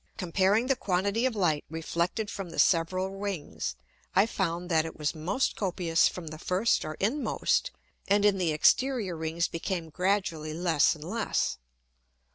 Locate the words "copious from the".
5.55-6.39